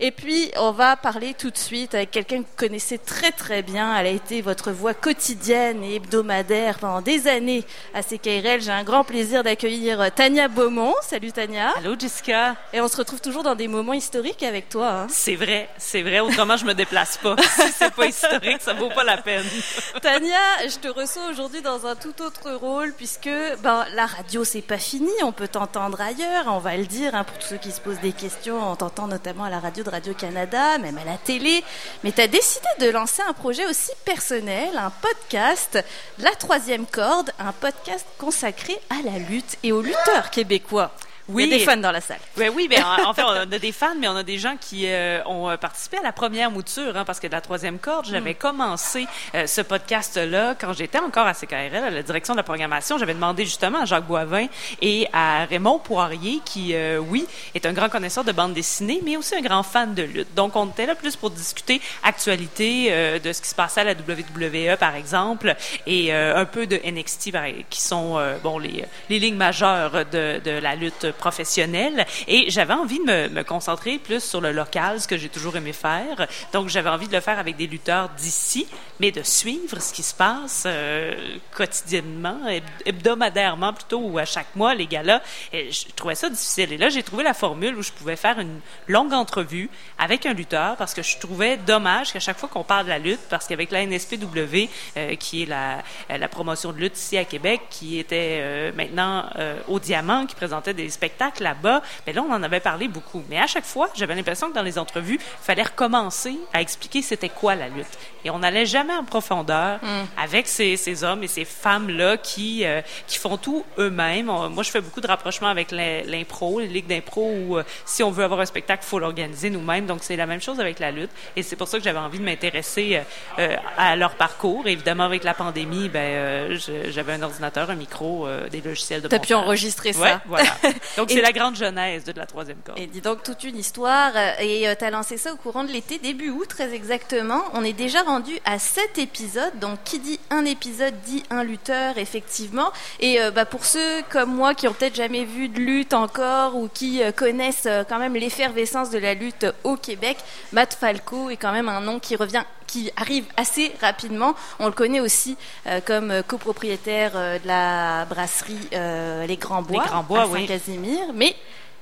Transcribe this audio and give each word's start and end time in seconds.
Et 0.00 0.12
puis, 0.12 0.52
on 0.56 0.70
va 0.70 0.94
parler 0.94 1.34
tout 1.34 1.50
de 1.50 1.56
suite 1.56 1.92
avec 1.92 2.12
quelqu'un 2.12 2.38
que 2.38 2.46
vous 2.46 2.56
connaissez 2.56 2.98
très 2.98 3.32
très 3.32 3.62
bien. 3.62 3.96
Elle 3.96 4.06
a 4.06 4.10
été 4.10 4.42
votre 4.42 4.70
voix 4.70 4.94
quotidienne 4.94 5.82
et 5.82 5.96
hebdomadaire 5.96 6.78
pendant 6.78 7.00
des 7.00 7.26
années 7.26 7.64
à 7.94 8.04
CKRL. 8.04 8.60
J'ai 8.60 8.70
un 8.70 8.84
grand 8.84 9.02
plaisir 9.02 9.42
d'accueillir 9.42 10.12
Tania 10.14 10.46
Beaumont. 10.46 10.94
Salut 11.02 11.32
Tania. 11.32 11.70
Allô 11.78 11.96
Jessica. 11.98 12.54
Et 12.72 12.80
on 12.80 12.86
se 12.86 12.96
retrouve 12.96 13.20
toujours 13.20 13.42
dans 13.42 13.56
des 13.56 13.66
moments 13.66 13.92
historiques 13.92 14.44
avec 14.44 14.68
toi. 14.68 14.88
Hein. 14.88 15.06
C'est 15.10 15.34
vrai, 15.34 15.68
c'est 15.78 16.02
vrai. 16.02 16.20
Autrement, 16.20 16.56
je 16.56 16.64
me 16.64 16.74
déplace 16.74 17.16
pas. 17.16 17.34
si 17.56 17.72
c'est 17.72 17.92
pas 17.92 18.06
historique, 18.06 18.62
ça 18.62 18.74
vaut 18.74 18.90
pas 18.90 19.02
la 19.02 19.16
peine. 19.16 19.46
Tania, 20.00 20.68
je 20.68 20.78
te 20.78 20.86
reçois 20.86 21.26
aujourd'hui 21.28 21.60
dans 21.60 21.86
un 21.86 21.96
tout 21.96 22.22
autre 22.22 22.52
rôle 22.52 22.92
puisque 22.96 23.30
ben, 23.64 23.84
la 23.96 24.06
radio, 24.06 24.44
c'est 24.44 24.62
pas 24.62 24.78
fini. 24.78 25.10
On 25.24 25.32
peut 25.32 25.48
t'entendre 25.48 26.00
ailleurs. 26.00 26.44
On 26.46 26.58
va 26.58 26.76
le 26.76 26.86
dire 26.86 27.16
hein, 27.16 27.24
pour 27.24 27.36
tous 27.38 27.48
ceux 27.48 27.56
qui 27.56 27.72
se 27.72 27.80
posent 27.80 28.00
des 28.00 28.12
questions. 28.12 28.62
On 28.70 28.76
t'entend 28.76 29.08
notamment 29.08 29.42
à 29.42 29.50
la 29.50 29.58
radio 29.58 29.82
Radio-Canada, 29.88 30.78
même 30.78 30.98
à 30.98 31.04
la 31.04 31.16
télé. 31.16 31.62
Mais 32.04 32.12
tu 32.12 32.20
as 32.20 32.26
décidé 32.26 32.66
de 32.80 32.90
lancer 32.90 33.22
un 33.22 33.32
projet 33.32 33.66
aussi 33.66 33.90
personnel, 34.04 34.76
un 34.76 34.90
podcast, 34.90 35.82
La 36.18 36.30
Troisième 36.32 36.86
Corde, 36.86 37.32
un 37.38 37.52
podcast 37.52 38.06
consacré 38.18 38.78
à 38.90 39.02
la 39.04 39.18
lutte 39.18 39.56
et 39.62 39.72
aux 39.72 39.82
lutteurs 39.82 40.30
québécois. 40.30 40.92
Oui, 41.28 41.44
il 41.44 41.50
y 41.50 41.54
a 41.54 41.58
des 41.58 41.64
fans 41.64 41.76
dans 41.76 41.92
la 41.92 42.00
salle. 42.00 42.20
Ben 42.38 42.50
oui, 42.54 42.68
ben, 42.68 42.82
en 43.06 43.12
fait, 43.12 43.22
on 43.22 43.28
a 43.30 43.44
des 43.44 43.72
fans, 43.72 43.94
mais 43.98 44.08
on 44.08 44.16
a 44.16 44.22
des 44.22 44.38
gens 44.38 44.56
qui 44.58 44.86
euh, 44.86 45.22
ont 45.26 45.50
euh, 45.50 45.58
participé 45.58 45.98
à 45.98 46.02
la 46.02 46.12
première 46.12 46.50
mouture, 46.50 46.96
hein, 46.96 47.04
parce 47.04 47.20
que 47.20 47.26
de 47.26 47.32
la 47.32 47.42
troisième 47.42 47.78
corde, 47.78 48.06
j'avais 48.06 48.32
mm. 48.32 48.36
commencé 48.36 49.06
euh, 49.34 49.46
ce 49.46 49.60
podcast-là 49.60 50.54
quand 50.58 50.72
j'étais 50.72 50.98
encore 50.98 51.26
à 51.26 51.34
CKRL, 51.34 51.84
à 51.84 51.90
la 51.90 52.02
direction 52.02 52.32
de 52.32 52.38
la 52.38 52.44
programmation. 52.44 52.96
J'avais 52.96 53.12
demandé 53.12 53.44
justement 53.44 53.82
à 53.82 53.84
Jacques 53.84 54.06
Boivin 54.06 54.46
et 54.80 55.06
à 55.12 55.44
Raymond 55.44 55.80
Poirier, 55.80 56.40
qui, 56.44 56.74
oui, 57.08 57.26
est 57.54 57.66
un 57.66 57.72
grand 57.72 57.88
connaisseur 57.90 58.24
de 58.24 58.32
bande 58.32 58.54
dessinée, 58.54 59.00
mais 59.04 59.16
aussi 59.16 59.34
un 59.34 59.42
grand 59.42 59.62
fan 59.62 59.94
de 59.94 60.02
lutte. 60.02 60.34
Donc, 60.34 60.56
on 60.56 60.68
était 60.68 60.86
là 60.86 60.94
plus 60.94 61.16
pour 61.16 61.30
discuter 61.30 61.80
actualité 62.02 63.18
de 63.20 63.32
ce 63.32 63.42
qui 63.42 63.48
se 63.48 63.54
passait 63.54 63.80
à 63.82 63.84
la 63.84 63.92
WWE, 63.92 64.76
par 64.78 64.94
exemple, 64.94 65.54
et 65.86 66.12
un 66.12 66.44
peu 66.44 66.66
de 66.66 66.80
NXT, 66.84 67.32
qui 67.68 67.80
sont, 67.80 68.18
bon, 68.42 68.58
les, 68.58 68.84
les 69.10 69.18
lignes 69.18 69.36
majeures 69.36 70.04
de, 70.10 70.40
de 70.42 70.50
la 70.50 70.74
lutte 70.74 71.06
professionnelle 71.18 72.06
et 72.26 72.50
j'avais 72.50 72.74
envie 72.74 72.98
de 73.00 73.28
me, 73.28 73.42
concentrer 73.42 73.98
plus 73.98 74.22
sur 74.22 74.40
le 74.40 74.52
local, 74.52 75.00
ce 75.00 75.08
que 75.08 75.16
j'ai 75.16 75.28
toujours 75.28 75.56
aimé 75.56 75.72
faire. 75.72 76.26
Donc, 76.52 76.68
j'avais 76.68 76.90
envie 76.90 77.08
de 77.08 77.12
le 77.12 77.20
faire 77.20 77.38
avec 77.38 77.56
des 77.56 77.66
lutteurs 77.66 78.08
d'ici, 78.10 78.66
mais 79.00 79.10
de 79.10 79.22
suivre 79.22 79.80
ce 79.80 79.92
qui 79.92 80.02
se 80.02 80.14
passe 80.14 80.64
euh, 80.66 81.14
quotidiennement, 81.54 82.38
hebdomadairement 82.84 83.72
plutôt, 83.72 84.00
ou 84.00 84.18
à 84.18 84.24
chaque 84.24 84.54
mois, 84.54 84.74
les 84.74 84.86
gars-là. 84.86 85.22
Je 85.52 85.92
trouvais 85.94 86.14
ça 86.14 86.30
difficile. 86.30 86.72
Et 86.72 86.78
là, 86.78 86.88
j'ai 86.88 87.02
trouvé 87.02 87.24
la 87.24 87.34
formule 87.34 87.76
où 87.76 87.82
je 87.82 87.92
pouvais 87.92 88.16
faire 88.16 88.38
une 88.38 88.60
longue 88.86 89.12
entrevue 89.12 89.70
avec 89.98 90.26
un 90.26 90.32
lutteur 90.32 90.76
parce 90.76 90.94
que 90.94 91.02
je 91.02 91.18
trouvais 91.18 91.56
dommage 91.56 92.12
qu'à 92.12 92.20
chaque 92.20 92.38
fois 92.38 92.48
qu'on 92.48 92.64
parle 92.64 92.84
de 92.84 92.90
la 92.90 92.98
lutte, 92.98 93.20
parce 93.28 93.46
qu'avec 93.46 93.70
la 93.70 93.84
NSPW, 93.84 94.68
euh, 94.96 95.14
qui 95.16 95.42
est 95.42 95.46
la, 95.46 95.82
la 96.08 96.28
promotion 96.28 96.72
de 96.72 96.78
lutte 96.78 96.96
ici 96.96 97.16
à 97.16 97.24
Québec, 97.24 97.62
qui 97.70 97.98
était 97.98 98.38
euh, 98.40 98.72
maintenant 98.74 99.28
au 99.68 99.78
Diamant, 99.78 100.26
qui 100.26 100.34
présentait 100.34 100.74
des 100.74 100.88
spectacles 100.88 101.07
là-bas, 101.40 101.82
mais 102.06 102.12
là, 102.12 102.22
on 102.22 102.32
en 102.32 102.42
avait 102.42 102.60
parlé 102.60 102.88
beaucoup. 102.88 103.22
Mais 103.28 103.38
à 103.38 103.46
chaque 103.46 103.64
fois, 103.64 103.88
j'avais 103.94 104.14
l'impression 104.14 104.48
que 104.48 104.54
dans 104.54 104.62
les 104.62 104.78
entrevues, 104.78 105.18
il 105.20 105.44
fallait 105.44 105.62
recommencer 105.62 106.38
à 106.52 106.60
expliquer 106.60 107.02
c'était 107.02 107.28
quoi 107.28 107.54
la 107.54 107.68
lutte. 107.68 107.86
Et 108.24 108.30
on 108.30 108.38
n'allait 108.38 108.66
jamais 108.66 108.94
en 108.94 109.04
profondeur 109.04 109.78
mm. 109.82 109.88
avec 110.16 110.48
ces, 110.48 110.76
ces, 110.76 111.04
hommes 111.04 111.22
et 111.22 111.28
ces 111.28 111.44
femmes-là 111.44 112.16
qui, 112.16 112.64
euh, 112.64 112.80
qui 113.06 113.18
font 113.18 113.36
tout 113.36 113.64
eux-mêmes. 113.78 114.26
Moi, 114.26 114.62
je 114.62 114.70
fais 114.70 114.80
beaucoup 114.80 115.00
de 115.00 115.06
rapprochements 115.06 115.48
avec 115.48 115.70
l'impro, 115.70 116.60
les 116.60 116.66
ligues 116.66 116.86
d'impro 116.86 117.32
où 117.32 117.58
euh, 117.58 117.62
si 117.84 118.02
on 118.02 118.10
veut 118.10 118.24
avoir 118.24 118.40
un 118.40 118.46
spectacle, 118.46 118.82
il 118.84 118.88
faut 118.88 118.98
l'organiser 118.98 119.50
nous-mêmes. 119.50 119.86
Donc, 119.86 120.00
c'est 120.02 120.16
la 120.16 120.26
même 120.26 120.40
chose 120.40 120.60
avec 120.60 120.78
la 120.78 120.90
lutte. 120.90 121.10
Et 121.36 121.42
c'est 121.42 121.56
pour 121.56 121.68
ça 121.68 121.78
que 121.78 121.84
j'avais 121.84 121.98
envie 121.98 122.18
de 122.18 122.24
m'intéresser 122.24 123.00
euh, 123.38 123.56
à 123.76 123.96
leur 123.96 124.14
parcours. 124.14 124.66
évidemment, 124.66 125.04
avec 125.04 125.24
la 125.24 125.34
pandémie, 125.34 125.88
ben, 125.88 126.58
j'avais 126.90 127.12
un 127.12 127.22
ordinateur, 127.22 127.70
un 127.70 127.74
micro, 127.74 128.28
des 128.50 128.60
logiciels 128.60 129.02
de 129.02 129.08
T'as 129.08 129.18
pu 129.18 129.34
enregistrer 129.34 129.92
ça. 129.92 130.20
voilà. 130.26 130.50
Donc, 130.96 131.10
c'est 131.10 131.20
la 131.20 131.32
grande 131.32 131.56
genèse 131.56 132.04
de 132.04 132.12
la 132.12 132.26
troisième 132.26 132.58
corde. 132.58 132.78
Et 132.78 132.86
dis 132.86 133.00
donc, 133.00 133.22
toute 133.22 133.44
une 133.44 133.56
histoire. 133.56 134.12
Et 134.40 134.66
tu 134.78 134.84
as 134.84 134.90
lancé 134.90 135.16
ça 135.16 135.32
au 135.32 135.36
courant 135.36 135.64
de 135.64 135.72
l'été, 135.72 135.98
début 135.98 136.30
août, 136.30 136.48
très 136.48 136.74
exactement. 136.74 137.42
On 137.54 137.64
est 137.64 137.72
déjà 137.72 138.02
rendu 138.02 138.38
à 138.44 138.58
sept 138.58 138.98
épisodes. 138.98 139.58
Donc, 139.60 139.78
qui 139.84 139.98
dit 139.98 140.20
un 140.30 140.44
épisode 140.44 140.94
dit 141.04 141.22
un 141.30 141.44
lutteur, 141.44 141.98
effectivement. 141.98 142.72
Et 143.00 143.20
euh, 143.20 143.30
bah, 143.30 143.44
pour 143.44 143.64
ceux 143.64 144.02
comme 144.10 144.34
moi 144.34 144.54
qui 144.54 144.68
ont 144.68 144.72
peut-être 144.72 144.96
jamais 144.96 145.24
vu 145.24 145.48
de 145.48 145.58
lutte 145.58 145.94
encore 145.94 146.56
ou 146.56 146.68
qui 146.68 147.02
euh, 147.02 147.12
connaissent 147.12 147.66
euh, 147.66 147.84
quand 147.88 147.98
même 147.98 148.14
l'effervescence 148.14 148.90
de 148.90 148.98
la 148.98 149.14
lutte 149.14 149.46
au 149.64 149.76
Québec, 149.76 150.18
Matt 150.52 150.74
Falco 150.74 151.30
est 151.30 151.36
quand 151.36 151.52
même 151.52 151.68
un 151.68 151.80
nom 151.80 151.98
qui 151.98 152.16
revient 152.16 152.44
qui 152.68 152.92
arrive 152.96 153.24
assez 153.36 153.72
rapidement. 153.80 154.36
On 154.60 154.66
le 154.66 154.72
connaît 154.72 155.00
aussi 155.00 155.36
comme 155.84 156.22
copropriétaire 156.28 157.12
de 157.12 157.46
la 157.48 158.04
brasserie 158.04 158.68
Les 158.70 159.36
Grands 159.36 159.62
Bois, 159.62 159.82
Les 159.82 159.88
Grands 159.88 160.04
Bois 160.04 160.22
à 160.22 160.28
Saint-Casimir. 160.28 161.00
Mais 161.14 161.34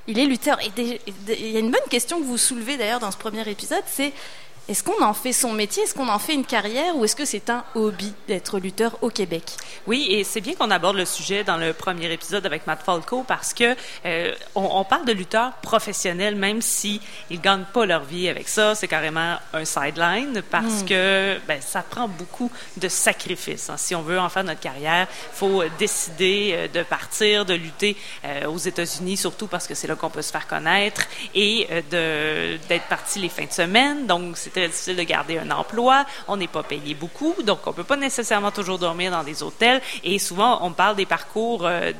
il 0.07 0.17
est 0.17 0.25
lutteur. 0.25 0.57
Et 0.61 0.71
il 1.27 1.51
y 1.51 1.57
a 1.57 1.59
une 1.59 1.69
bonne 1.71 1.79
question 1.89 2.19
que 2.19 2.25
vous 2.25 2.37
soulevez 2.37 2.77
d'ailleurs 2.77 2.99
dans 2.99 3.11
ce 3.11 3.17
premier 3.17 3.47
épisode, 3.47 3.83
c'est 3.85 4.13
est-ce 4.67 4.83
qu'on 4.83 5.01
en 5.01 5.13
fait 5.13 5.31
son 5.31 5.53
métier? 5.53 5.83
Est-ce 5.83 5.93
qu'on 5.93 6.09
en 6.09 6.19
fait 6.19 6.33
une 6.33 6.45
carrière? 6.45 6.95
Ou 6.97 7.05
est-ce 7.05 7.15
que 7.15 7.23
c'est 7.23 7.49
un 7.49 7.63
hobby 7.73 8.13
d'être 8.27 8.59
lutteur 8.59 8.97
au 9.01 9.09
Québec? 9.09 9.43
Oui, 9.85 10.07
et 10.09 10.23
c'est 10.25 10.41
bien 10.41 10.55
qu'on 10.55 10.71
aborde 10.71 10.97
le 10.97 11.05
sujet 11.05 11.45
dans 11.45 11.57
le 11.57 11.71
premier 11.71 12.11
épisode 12.11 12.45
avec 12.45 12.67
Matt 12.67 12.83
Falco 12.83 13.23
parce 13.23 13.53
que 13.53 13.75
euh, 14.05 14.33
on, 14.55 14.83
parle 14.83 15.05
de 15.05 15.13
lutteurs 15.13 15.53
professionnels, 15.61 16.35
même 16.35 16.61
si 16.61 16.99
ils 17.29 17.39
gagnent 17.39 17.65
pas 17.73 17.85
leur 17.85 18.03
vie 18.03 18.27
avec 18.27 18.49
ça. 18.49 18.75
C'est 18.75 18.89
carrément 18.89 19.37
un 19.53 19.63
sideline 19.63 20.41
parce 20.49 20.83
hmm. 20.83 20.85
que 20.85 21.37
ben, 21.47 21.61
ça 21.61 21.81
prend 21.81 22.09
beaucoup 22.09 22.51
de 22.75 22.89
sacrifices. 22.89 23.69
Hein. 23.69 23.77
Si 23.77 23.95
on 23.95 24.01
veut 24.01 24.19
en 24.19 24.27
faire 24.27 24.43
notre 24.43 24.59
carrière, 24.59 25.07
faut 25.31 25.63
décider 25.79 26.51
euh, 26.53 26.67
de 26.67 26.83
partir, 26.83 27.45
de 27.45 27.53
lutter 27.53 27.95
euh, 28.25 28.47
aux 28.47 28.57
États-Unis, 28.57 29.15
surtout 29.15 29.47
parce 29.47 29.65
que 29.65 29.75
c'est 29.75 29.87
là 29.87 29.95
qu'on 29.95 30.09
peut 30.09 30.21
se 30.21 30.31
faire 30.31 30.47
connaître 30.47 31.07
et 31.33 31.67
de 31.91 32.57
d'être 32.67 32.87
parti 32.87 33.19
les 33.19 33.29
fins 33.29 33.45
de 33.45 33.51
semaine. 33.51 34.07
Donc 34.07 34.37
c'est 34.37 34.56
très 34.57 34.67
difficile 34.67 34.95
de 34.95 35.03
garder 35.03 35.37
un 35.37 35.51
emploi, 35.51 36.05
on 36.27 36.35
n'est 36.35 36.47
pas 36.47 36.63
payé 36.63 36.95
beaucoup, 36.95 37.35
donc 37.43 37.59
on 37.67 37.73
peut 37.73 37.83
pas 37.83 37.95
nécessairement 37.95 38.49
toujours 38.49 38.79
dormir 38.79 39.11
dans 39.11 39.23
des 39.23 39.43
hôtels. 39.43 39.81
Et 40.03 40.17
souvent, 40.17 40.59
on 40.63 40.71
parle 40.71 40.95
des 40.95 41.05
parcours 41.05 41.61
euh, 41.63 41.91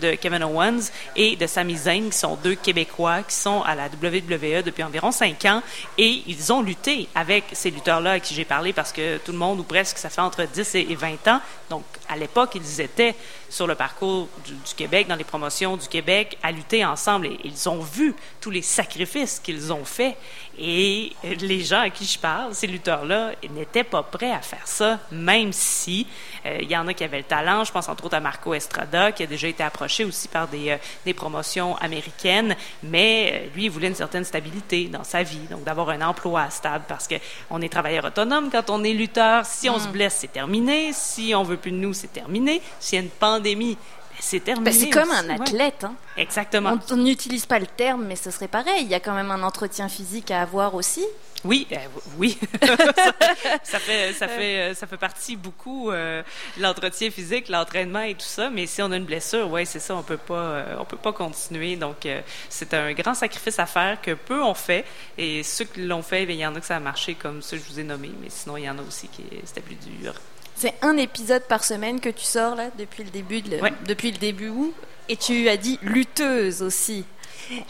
de, 0.00 0.14
Kevin 0.14 0.42
Owens 0.44 0.90
et 1.16 1.36
de 1.36 1.46
Sami 1.46 1.76
Zayn, 1.76 2.08
qui 2.08 2.16
sont 2.16 2.36
deux 2.36 2.54
Québécois 2.54 3.22
qui 3.22 3.34
sont 3.34 3.62
à 3.62 3.74
la 3.74 3.86
WWE 3.86 4.62
depuis 4.62 4.82
environ 4.82 5.12
cinq 5.12 5.44
ans, 5.44 5.62
et 5.98 6.22
ils 6.26 6.50
ont 6.52 6.62
lutté 6.62 7.08
avec 7.14 7.44
ces 7.52 7.70
lutteurs-là 7.70 8.12
à 8.12 8.20
qui 8.20 8.34
j'ai 8.34 8.46
parlé, 8.46 8.72
parce 8.72 8.92
que 8.92 9.18
tout 9.18 9.32
le 9.32 9.38
monde, 9.38 9.60
ou 9.60 9.64
presque, 9.64 9.98
ça 9.98 10.08
fait 10.08 10.22
entre 10.22 10.44
10 10.44 10.76
et 10.76 10.94
20 10.94 11.28
ans. 11.28 11.40
Donc, 11.68 11.84
à 12.08 12.16
l'époque, 12.16 12.52
ils 12.54 12.80
étaient 12.80 13.14
sur 13.48 13.66
le 13.66 13.74
parcours 13.74 14.28
du, 14.44 14.74
Québec, 14.76 15.08
dans 15.08 15.16
les 15.16 15.24
promotions 15.24 15.76
du 15.76 15.88
Québec, 15.88 16.38
à 16.42 16.52
lutter 16.52 16.84
ensemble. 16.84 17.26
Et 17.26 17.38
ils 17.44 17.68
ont 17.68 17.80
vu 17.80 18.14
tous 18.40 18.50
les 18.50 18.62
sacrifices 18.62 19.40
qu'ils 19.42 19.72
ont 19.72 19.84
faits. 19.84 20.16
Et 20.58 21.12
les 21.40 21.62
gens 21.66 21.80
à 21.80 21.90
qui 21.90 22.06
je 22.06 22.18
parle, 22.18 22.54
ces 22.54 22.66
lutteurs-là, 22.66 23.32
n'étaient 23.50 23.84
pas 23.84 24.02
prêts 24.02 24.32
à 24.32 24.40
faire 24.40 24.66
ça, 24.66 24.98
même 25.10 25.52
si 25.52 26.06
euh, 26.46 26.58
il 26.62 26.70
y 26.70 26.76
en 26.76 26.86
a 26.88 26.94
qui 26.94 27.04
avaient 27.04 27.18
le 27.18 27.24
talent. 27.24 27.64
Je 27.64 27.72
pense 27.72 27.88
entre 27.88 28.06
autres 28.06 28.16
à 28.16 28.20
Marco 28.20 28.54
Estrada, 28.54 29.12
qui 29.12 29.22
a 29.22 29.26
déjà 29.26 29.48
été 29.48 29.62
approché 29.62 30.04
aussi 30.04 30.28
par 30.28 30.48
des, 30.48 30.70
euh, 30.70 30.76
des 31.04 31.14
promotions 31.14 31.76
américaines, 31.76 32.56
mais 32.82 33.32
euh, 33.32 33.54
lui, 33.54 33.64
il 33.64 33.70
voulait 33.70 33.88
une 33.88 33.94
certaine 33.94 34.24
stabilité 34.24 34.86
dans 34.86 35.04
sa 35.04 35.22
vie, 35.22 35.46
donc 35.50 35.64
d'avoir 35.64 35.90
un 35.90 36.00
emploi 36.00 36.48
stable, 36.50 36.84
parce 36.88 37.08
qu'on 37.08 37.60
est 37.60 37.68
travailleur 37.68 38.04
autonome 38.04 38.50
quand 38.50 38.70
on 38.70 38.82
est 38.84 38.92
lutteur. 38.92 39.44
Si 39.44 39.68
on 39.68 39.78
se 39.78 39.88
mm. 39.88 39.92
blesse, 39.92 40.16
c'est 40.20 40.32
terminé. 40.32 40.92
Si 40.92 41.34
on 41.34 41.42
veut 41.42 41.56
plus 41.56 41.72
de 41.72 41.76
nous, 41.76 41.92
c'est 41.92 42.12
terminé. 42.12 42.62
S'il 42.80 42.96
y 42.96 43.00
a 43.00 43.04
une 43.04 43.10
pandémie, 43.10 43.76
c'est 44.20 44.40
terminé. 44.40 44.70
Ben, 44.70 44.76
c'est 44.78 44.90
comme 44.90 45.10
un 45.10 45.28
athlète. 45.30 45.84
Hein. 45.84 45.94
Exactement. 46.16 46.78
On 46.90 46.96
n'utilise 46.96 47.46
pas 47.46 47.58
le 47.58 47.66
terme, 47.66 48.04
mais 48.06 48.16
ce 48.16 48.30
serait 48.30 48.48
pareil. 48.48 48.82
Il 48.82 48.88
y 48.88 48.94
a 48.94 49.00
quand 49.00 49.14
même 49.14 49.30
un 49.30 49.42
entretien 49.42 49.88
physique 49.88 50.30
à 50.30 50.42
avoir 50.42 50.74
aussi. 50.74 51.04
Oui, 51.44 51.66
euh, 51.70 51.76
oui. 52.18 52.38
ça, 53.62 53.78
fait, 53.78 54.12
ça, 54.14 54.26
fait, 54.26 54.70
euh, 54.70 54.74
ça 54.74 54.86
fait 54.86 54.96
partie 54.96 55.36
beaucoup 55.36 55.90
euh, 55.90 56.22
l'entretien 56.58 57.10
physique, 57.10 57.48
l'entraînement 57.48 58.00
et 58.00 58.14
tout 58.14 58.26
ça. 58.26 58.50
Mais 58.50 58.66
si 58.66 58.82
on 58.82 58.90
a 58.90 58.96
une 58.96 59.04
blessure, 59.04 59.50
oui, 59.50 59.64
c'est 59.66 59.78
ça, 59.78 59.94
on 59.94 60.02
peut 60.02 60.16
pas, 60.16 60.64
on 60.78 60.84
peut 60.84 60.96
pas 60.96 61.12
continuer. 61.12 61.76
Donc, 61.76 62.08
c'est 62.48 62.74
un 62.74 62.92
grand 62.94 63.14
sacrifice 63.14 63.58
à 63.58 63.66
faire 63.66 64.00
que 64.00 64.12
peu 64.12 64.42
ont 64.42 64.54
fait. 64.54 64.84
Et 65.18 65.42
ceux 65.42 65.66
qui 65.66 65.82
l'ont 65.82 66.02
fait, 66.02 66.24
il 66.24 66.32
y 66.32 66.46
en 66.46 66.54
a 66.54 66.60
que 66.60 66.66
ça 66.66 66.76
a 66.76 66.80
marché 66.80 67.14
comme 67.14 67.42
ceux 67.42 67.58
que 67.58 67.64
je 67.64 67.72
vous 67.72 67.80
ai 67.80 67.84
nommés. 67.84 68.12
Mais 68.20 68.28
sinon, 68.30 68.56
il 68.56 68.64
y 68.64 68.70
en 68.70 68.78
a 68.78 68.82
aussi 68.82 69.08
qui 69.08 69.24
c'était 69.44 69.60
plus 69.60 69.76
dur. 69.76 70.14
C'est 70.56 70.74
un 70.80 70.96
épisode 70.96 71.42
par 71.42 71.62
semaine 71.62 72.00
que 72.00 72.08
tu 72.08 72.24
sors 72.24 72.54
là 72.54 72.70
depuis 72.78 73.04
le 73.04 73.10
début, 73.10 73.42
de, 73.42 73.60
depuis 73.86 74.10
le 74.10 74.16
début 74.16 74.48
où? 74.48 74.72
Et 75.08 75.16
tu 75.16 75.48
as 75.48 75.56
dit 75.58 75.78
lutteuse 75.82 76.62
aussi. 76.62 77.04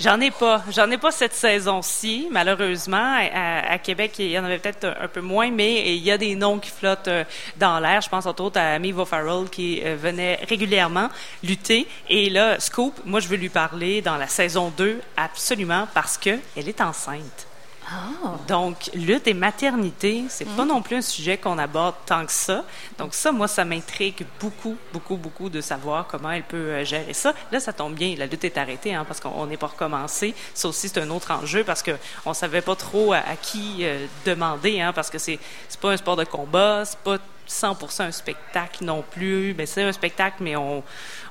J'en 0.01 0.21
ai 0.21 0.31
pas. 0.31 0.63
J'en 0.71 0.91
ai 0.91 0.97
pas 0.97 1.11
cette 1.11 1.35
saison-ci, 1.35 2.29
malheureusement. 2.31 3.19
À, 3.35 3.79
Québec, 3.79 4.13
il 4.19 4.31
y 4.31 4.39
en 4.39 4.45
avait 4.45 4.59
peut-être 4.59 4.97
un, 4.99 5.09
peu 5.09 5.21
moins, 5.21 5.51
mais 5.51 5.97
il 5.97 6.03
y 6.03 6.11
a 6.11 6.17
des 6.17 6.35
noms 6.35 6.59
qui 6.59 6.71
flottent 6.71 7.09
euh, 7.09 7.25
dans 7.59 7.79
l'air. 7.79 8.01
Je 8.01 8.09
pense 8.09 8.25
entre 8.25 8.45
autres 8.45 8.59
à 8.59 8.79
Mivo 8.79 9.05
Farrell 9.05 9.49
qui 9.51 9.83
euh, 9.85 9.97
venait 9.97 10.39
régulièrement 10.49 11.09
lutter. 11.43 11.87
Et 12.09 12.31
là, 12.31 12.59
Scoop, 12.59 12.95
moi, 13.05 13.21
je 13.21 13.29
veux 13.29 13.37
lui 13.37 13.49
parler 13.49 14.01
dans 14.01 14.17
la 14.17 14.29
saison 14.29 14.73
2, 14.77 15.01
absolument, 15.17 15.87
parce 15.93 16.17
que 16.17 16.39
elle 16.57 16.69
est 16.69 16.81
enceinte. 16.81 17.47
Ah. 17.89 18.37
Donc, 18.49 18.91
lutte 18.95 19.29
et 19.29 19.35
maternité, 19.35 20.25
c'est 20.29 20.45
pas 20.45 20.65
non 20.65 20.83
plus 20.83 20.97
un 20.97 21.03
sujet 21.03 21.39
qu'on 21.39 21.57
aborde 21.57 21.95
tant 22.05 22.27
que 22.27 22.33
ça. 22.33 22.65
Donc, 22.99 23.15
ça, 23.15 23.31
moi, 23.31 23.47
ça 23.47 23.65
m'intrigue 23.65 24.27
beaucoup, 24.41 24.77
beaucoup, 24.93 25.17
beaucoup 25.17 25.49
de 25.49 25.61
savoir 25.61 26.07
comment 26.09 26.33
elle 26.33 26.43
peut 26.43 26.57
euh, 26.57 26.85
gérer 26.85 27.15
ça. 27.15 27.33
Là, 27.53 27.61
ça 27.61 27.73
tombe 27.73 27.95
bien, 27.95 28.17
la 28.17 28.27
lutte 28.27 28.45
est 28.45 28.59
arrêtée, 28.59 28.93
hein, 28.93 29.05
parce 29.07 29.21
qu'on 29.21 29.47
n'est 29.47 29.57
pas 29.57 29.69
recommencé. 29.69 30.35
Ça 30.53 30.69
aussi, 30.69 30.89
c'est 30.89 31.01
un 31.01 31.11
autre 31.11 31.31
enjeu, 31.31 31.63
parce 31.63 31.83
que 31.83 31.93
on 32.25 32.35
savait 32.35 32.61
pas 32.61 32.75
trop 32.75 33.13
à, 33.13 33.19
à 33.19 33.37
qui 33.37 33.79
euh, 33.83 34.07
demander, 34.25 34.81
hein, 34.81 34.93
parce 34.93 35.09
que 35.09 35.19
c'est 35.19 35.39
c'est 35.69 35.81
pas 35.81 35.93
un 35.93 35.97
sport 35.97 36.17
de 36.17 36.25
combat, 36.25 36.85
c'est 36.85 36.99
pas 36.99 37.19
100% 37.49 38.03
un 38.03 38.11
spectacle 38.13 38.85
non 38.85 39.03
plus. 39.11 39.55
Mais 39.57 39.67
c'est 39.67 39.83
un 39.83 39.93
spectacle, 39.93 40.37
mais 40.41 40.57
on, 40.57 40.83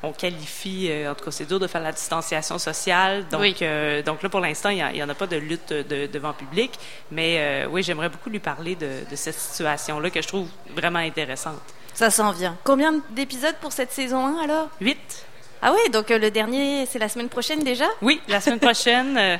on 0.03 0.12
qualifie, 0.12 0.88
euh, 0.89 1.12
en 1.12 1.15
tout 1.15 1.25
cas, 1.25 1.31
c'est 1.31 1.45
dur 1.45 1.59
de 1.59 1.67
faire 1.67 1.81
la 1.81 1.91
distanciation 1.91 2.57
sociale. 2.57 3.27
Donc, 3.29 3.41
Oui. 3.41 3.56
euh, 3.62 4.01
donc 4.01 4.21
là, 4.23 4.29
pour 4.29 4.39
l'instant, 4.39 4.69
il 4.69 4.83
n'y 4.94 5.03
en 5.03 5.09
a 5.09 5.13
pas 5.15 5.27
de 5.27 5.38
lutte 5.38 5.73
de- 5.73 6.07
devant 6.07 6.33
public. 6.33 6.71
Mais 7.12 7.38
euh, 7.39 7.67
oui, 7.69 7.83
j'aimerais 7.83 8.09
beaucoup 8.09 8.29
lui 8.29 8.39
parler 8.39 8.75
de, 8.75 9.09
de 9.09 9.15
cette 9.15 9.35
situation-là 9.35 10.09
que 10.09 10.21
je 10.21 10.27
trouve 10.27 10.47
vraiment 10.75 11.00
intéressante. 11.00 11.59
Ça 11.94 12.09
s'en 12.12 12.31
vient. 12.31 12.57
Combien 12.63 12.94
d'épisodes 13.11 13.56
pour 13.61 13.71
cette 13.71 13.91
saison 13.91 14.25
1 14.39 14.44
alors? 14.44 14.69
Huit. 14.81 15.25
Ah 15.61 15.71
oui, 15.73 15.89
donc 15.91 16.09
le 16.09 16.29
dernier, 16.29 16.85
c'est 16.85 17.00
la 17.00 17.07
semaine 17.09 17.29
prochaine 17.29 17.63
déjà? 17.63 17.85
Oui, 18.01 18.21
la 18.27 18.41
semaine 18.41 18.59
prochaine. 18.59 19.39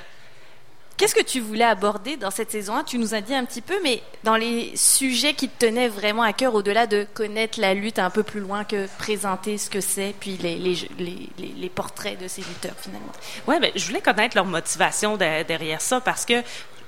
Qu'est-ce 0.98 1.14
que 1.16 1.24
tu 1.24 1.42
voulais 1.42 1.66
aborder 1.66 2.16
dans 2.16 2.32
cette 2.32 2.52
saison 2.52 2.78
1 2.78 2.84
Tu 2.86 2.98
nous 2.98 3.14
as 3.14 3.20
dit 3.20 3.36
un 3.36 3.44
petit 3.44 3.62
peu, 3.62 3.76
mais 3.84 4.02
dans 4.24 4.38
les 4.38 4.72
sujets 4.78 5.34
qui 5.34 5.50
te 5.50 5.66
tenaient 5.66 5.90
vraiment 5.90 6.22
à 6.22 6.32
cœur, 6.32 6.56
au-delà 6.56 6.88
de 6.88 7.06
connaître 7.14 7.60
la 7.60 7.74
lutte 7.74 8.00
un 8.00 8.10
peu 8.10 8.24
plus 8.24 8.40
loin 8.40 8.64
que 8.64 8.88
présenter 8.98 9.58
ce 9.58 9.70
que 9.70 9.82
c'est, 9.82 10.16
puis 10.18 10.38
les, 10.38 11.70
portraits 11.70 12.18
de 12.18 12.30
ces 12.30 12.42
lutteurs 12.44 12.76
finalement. 12.80 13.12
Ouais, 13.46 13.60
ben, 13.60 13.72
je 13.76 13.86
voulais 13.86 14.00
connaître 14.00 14.38
leur 14.38 14.46
motivation 14.46 15.18
de- 15.18 15.44
derrière 15.44 15.82
ça 15.82 16.00
parce 16.00 16.24
que 16.24 16.36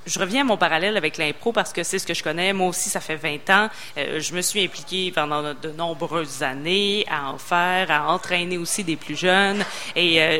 je 0.05 0.19
reviens 0.19 0.41
à 0.41 0.45
mon 0.45 0.55
parallèle 0.55 0.95
avec 0.95 1.17
l'impro 1.17 1.51
parce 1.51 1.73
que 1.73 1.83
c'est 1.83 1.99
ce 1.99 2.07
que 2.07 2.13
je 2.13 2.23
connais. 2.23 2.53
Moi 2.53 2.69
aussi, 2.69 2.89
ça 2.89 3.01
fait 3.01 3.17
20 3.17 3.49
ans. 3.49 3.69
Euh, 3.97 4.21
je 4.21 4.33
me 4.33 4.41
suis 4.41 4.63
impliquée 4.63 5.11
pendant 5.13 5.53
de 5.53 5.71
nombreuses 5.71 6.43
années 6.43 7.05
à 7.11 7.29
en 7.29 7.37
faire, 7.37 7.91
à 7.91 8.09
entraîner 8.13 8.57
aussi 8.57 8.85
des 8.85 8.95
plus 8.95 9.17
jeunes. 9.17 9.65
Et 9.97 10.21
euh, 10.21 10.39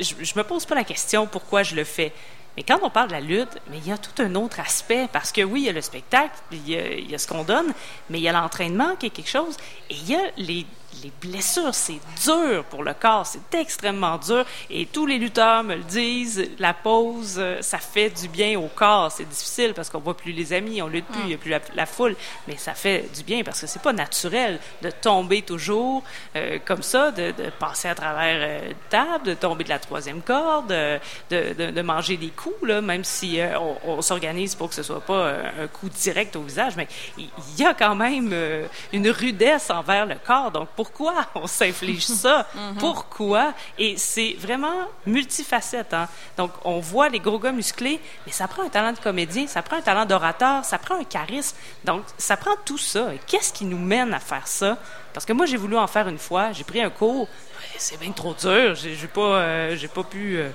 je, 0.00 0.14
je 0.18 0.32
me 0.34 0.44
pose 0.44 0.64
pas 0.64 0.74
la 0.74 0.84
question 0.84 1.26
pourquoi 1.26 1.62
je 1.62 1.74
le 1.74 1.84
fais. 1.84 2.10
Mais 2.56 2.62
quand 2.62 2.78
on 2.82 2.90
parle 2.90 3.08
de 3.08 3.12
la 3.12 3.20
lutte, 3.20 3.58
mais 3.70 3.78
il 3.78 3.86
y 3.86 3.92
a 3.92 3.98
tout 3.98 4.22
un 4.22 4.34
autre 4.34 4.60
aspect 4.60 5.08
parce 5.12 5.30
que 5.30 5.42
oui, 5.42 5.62
il 5.62 5.66
y 5.66 5.68
a 5.68 5.72
le 5.72 5.82
spectacle, 5.82 6.34
il 6.52 6.68
y 6.68 6.76
a, 6.76 6.92
il 6.92 7.10
y 7.10 7.14
a 7.14 7.18
ce 7.18 7.26
qu'on 7.26 7.44
donne, 7.44 7.72
mais 8.08 8.18
il 8.18 8.22
y 8.22 8.28
a 8.28 8.32
l'entraînement 8.32 8.96
qui 8.96 9.06
est 9.06 9.10
quelque 9.10 9.30
chose 9.30 9.56
et 9.90 9.94
il 9.94 10.10
y 10.10 10.14
a 10.14 10.22
les, 10.38 10.66
les 11.02 11.12
blessures. 11.20 11.74
C'est 11.74 12.00
dur 12.24 12.64
pour 12.64 12.82
le 12.82 12.94
corps, 12.94 13.26
c'est 13.26 13.54
extrêmement 13.54 14.18
dur 14.18 14.44
et 14.70 14.86
tous 14.86 15.06
les 15.06 15.18
lutteurs 15.18 15.62
me 15.64 15.76
le 15.76 15.82
disent. 15.82 16.50
La 16.58 16.74
pause, 16.74 17.36
euh, 17.38 17.60
ça 17.62 17.78
fait 17.78 18.10
du 18.10 18.28
bien 18.28 18.58
au 18.58 18.68
corps. 18.68 19.10
C'est 19.12 19.28
difficile 19.28 19.74
parce 19.74 19.90
qu'on 19.90 20.00
voit 20.00 20.16
plus 20.16 20.32
les 20.32 20.52
amis, 20.52 20.82
on 20.82 20.88
lutte 20.88 21.06
plus, 21.06 21.22
il 21.24 21.30
y 21.30 21.34
a 21.34 21.38
plus 21.38 21.54
la, 21.74 21.86
foule, 21.86 22.16
mais 22.48 22.56
ça 22.56 22.74
fait 22.74 23.08
du 23.14 23.22
bien 23.22 23.42
parce 23.44 23.60
que 23.60 23.66
c'est 23.66 23.82
pas 23.82 23.92
naturel 23.92 24.58
de 24.82 24.90
tomber 24.90 25.42
toujours 25.42 26.02
euh, 26.34 26.58
comme 26.64 26.82
ça, 26.82 27.10
de, 27.10 27.32
passer 27.58 27.88
à 27.88 27.94
travers 27.94 28.36
euh, 28.40 28.70
une 28.70 28.76
table, 28.90 29.24
de 29.24 29.34
tomber 29.34 29.64
de 29.64 29.68
la 29.68 29.78
troisième 29.78 30.22
corde, 30.22 30.68
de, 31.30 31.80
manger 31.82 32.16
des 32.16 32.30
coups, 32.30 32.68
même 32.82 33.04
si 33.04 33.38
on, 33.86 34.02
s'organise 34.02 34.54
pour 34.54 34.68
que 34.68 34.74
ce 34.74 34.82
soit 34.82 35.00
pas 35.00 35.34
un 35.60 35.66
coup 35.68 35.88
direct 35.88 36.34
au 36.36 36.42
visage, 36.42 36.74
mais 36.76 36.88
il 37.16 37.26
il 37.56 37.62
y 37.62 37.66
a 37.66 37.74
quand 37.74 37.94
même 37.94 38.34
une 38.92 39.10
rudesse 39.10 39.70
envers 39.70 40.06
le 40.06 40.16
corps. 40.16 40.50
Donc 40.50 40.68
pourquoi 40.86 41.26
on 41.34 41.46
s'inflige 41.46 42.06
ça? 42.06 42.46
Pourquoi? 42.78 43.52
Et 43.78 43.96
c'est 43.96 44.36
vraiment 44.38 44.86
multifacette. 45.06 45.92
Hein? 45.94 46.08
Donc 46.36 46.52
on 46.64 46.78
voit 46.80 47.08
les 47.08 47.18
gros 47.18 47.38
gars 47.38 47.52
musclés, 47.52 48.00
mais 48.24 48.32
ça 48.32 48.46
prend 48.46 48.62
un 48.62 48.68
talent 48.68 48.92
de 48.92 48.98
comédien, 48.98 49.46
ça 49.46 49.62
prend 49.62 49.76
un 49.76 49.80
talent 49.82 50.06
d'orateur, 50.06 50.64
ça 50.64 50.78
prend 50.78 50.96
un 50.98 51.04
charisme. 51.04 51.56
Donc 51.84 52.02
ça 52.18 52.36
prend 52.36 52.54
tout 52.64 52.78
ça. 52.78 53.12
Et 53.14 53.20
qu'est-ce 53.26 53.52
qui 53.52 53.64
nous 53.64 53.78
mène 53.78 54.14
à 54.14 54.20
faire 54.20 54.46
ça? 54.46 54.78
Parce 55.12 55.26
que 55.26 55.32
moi 55.32 55.46
j'ai 55.46 55.56
voulu 55.56 55.76
en 55.76 55.86
faire 55.86 56.08
une 56.08 56.18
fois, 56.18 56.52
j'ai 56.52 56.64
pris 56.64 56.80
un 56.80 56.90
cours, 56.90 57.26
c'est 57.78 57.98
bien 57.98 58.12
trop 58.12 58.34
dur, 58.34 58.74
j'ai 58.74 59.08
pas, 59.08 59.20
euh, 59.20 59.76
j'ai 59.76 59.88
pas 59.88 60.02
pu. 60.04 60.36
euh, 60.36 60.50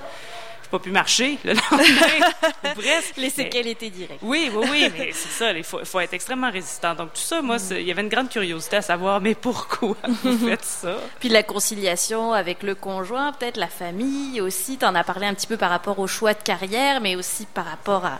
pas 0.71 0.79
pu 0.79 0.89
marcher 0.91 1.37
le 1.43 1.53
lendemain, 1.71 2.27
ou 2.65 2.79
presque. 2.79 3.17
Les 3.17 3.29
séquelles 3.29 3.67
étaient 3.67 3.89
directes. 3.89 4.19
oui, 4.23 4.49
oui, 4.53 4.65
oui, 4.71 4.91
mais 4.97 5.11
c'est 5.13 5.29
ça, 5.29 5.51
il 5.51 5.63
faut, 5.63 5.83
faut 5.85 5.99
être 5.99 6.13
extrêmement 6.13 6.49
résistant. 6.49 6.95
Donc, 6.95 7.13
tout 7.13 7.21
ça, 7.21 7.41
moi, 7.41 7.59
c'est- 7.59 7.81
il 7.81 7.87
y 7.87 7.91
avait 7.91 8.01
une 8.01 8.09
grande 8.09 8.29
curiosité 8.29 8.77
à 8.77 8.81
savoir, 8.81 9.21
mais 9.21 9.35
pourquoi 9.35 9.95
vous 10.23 10.47
faites 10.47 10.63
ça? 10.65 10.95
Puis 11.19 11.29
la 11.29 11.43
conciliation 11.43 12.33
avec 12.33 12.63
le 12.63 12.73
conjoint, 12.75 13.33
peut-être 13.33 13.57
la 13.57 13.67
famille 13.67 14.41
aussi. 14.41 14.77
Tu 14.77 14.85
en 14.85 14.95
as 14.95 15.03
parlé 15.03 15.27
un 15.27 15.33
petit 15.33 15.47
peu 15.47 15.57
par 15.57 15.69
rapport 15.69 15.99
au 15.99 16.07
choix 16.07 16.33
de 16.33 16.41
carrière, 16.41 17.01
mais 17.01 17.15
aussi 17.15 17.45
par 17.53 17.65
rapport 17.65 18.05
à- 18.05 18.19